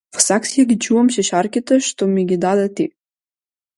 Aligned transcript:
Во 0.17 0.21
саксија 0.27 0.63
ги 0.69 0.77
чувам 0.85 1.11
шишарките 1.17 1.79
што 1.91 2.09
ми 2.15 2.27
ги 2.33 2.39
даде 2.47 2.67
ти. 2.81 2.89